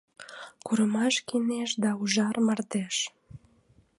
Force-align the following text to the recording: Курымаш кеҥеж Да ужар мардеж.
Курымаш 0.65 1.15
кеҥеж 1.27 1.71
Да 1.83 1.91
ужар 2.01 2.35
мардеж. 2.45 2.95